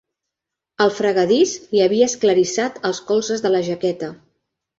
[0.85, 4.11] El fregadís li havia esclarissat els colzes de la jaqueta.